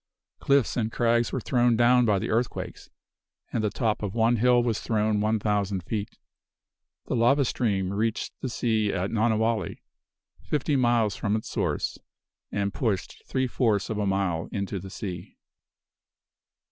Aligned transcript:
Cliffs 0.39 0.75
and 0.77 0.91
crags 0.91 1.31
were 1.31 1.39
thrown 1.39 1.75
down 1.77 2.05
by 2.05 2.17
the 2.17 2.31
earthquakes, 2.31 2.89
and 3.53 3.63
the 3.63 3.69
top 3.69 4.01
of 4.01 4.15
one 4.15 4.37
hill 4.37 4.63
was 4.63 4.81
thrown 4.81 5.21
one 5.21 5.37
thousand 5.37 5.83
feet. 5.83 6.17
The 7.05 7.15
lava 7.15 7.45
stream 7.45 7.93
reached 7.93 8.33
the 8.41 8.49
sea 8.49 8.91
at 8.91 9.11
Nanawale, 9.11 9.75
fifty 10.39 10.75
miles 10.75 11.15
from 11.15 11.35
its 11.35 11.49
source, 11.49 11.99
and 12.51 12.73
pushed 12.73 13.27
three 13.27 13.45
fourths 13.45 13.91
of 13.91 13.99
a 13.99 14.07
mile 14.07 14.49
into 14.51 14.79
the 14.79 14.89
sea. 14.89 15.37